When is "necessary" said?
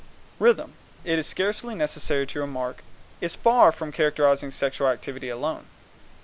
1.75-2.25